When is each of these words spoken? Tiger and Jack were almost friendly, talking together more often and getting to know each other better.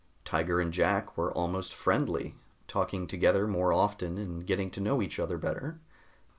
Tiger 0.25 0.59
and 0.59 0.73
Jack 0.73 1.15
were 1.15 1.31
almost 1.31 1.75
friendly, 1.75 2.33
talking 2.67 3.05
together 3.05 3.45
more 3.47 3.71
often 3.71 4.17
and 4.17 4.43
getting 4.47 4.71
to 4.71 4.81
know 4.81 4.99
each 4.99 5.19
other 5.19 5.37
better. 5.37 5.79